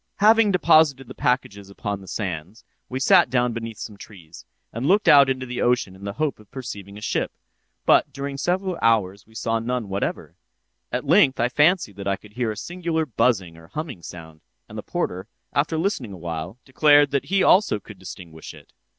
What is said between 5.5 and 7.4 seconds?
ocean in the hope of perceiving a ship,